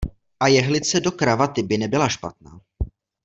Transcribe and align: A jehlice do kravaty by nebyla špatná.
A 0.37 0.47
jehlice 0.47 0.97
do 0.99 1.11
kravaty 1.11 1.63
by 1.63 1.77
nebyla 1.77 2.07
špatná. 2.09 2.51